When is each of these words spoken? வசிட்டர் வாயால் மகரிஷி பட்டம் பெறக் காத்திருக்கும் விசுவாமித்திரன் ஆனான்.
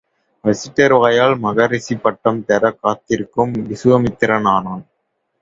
வசிட்டர் 0.43 0.99
வாயால் 0.99 1.37
மகரிஷி 1.37 1.95
பட்டம் 1.95 2.45
பெறக் 2.45 2.81
காத்திருக்கும் 2.81 3.53
விசுவாமித்திரன் 3.69 4.49
ஆனான். 4.49 4.83